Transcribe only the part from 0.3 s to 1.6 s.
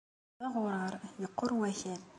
D aɣurar, iqqur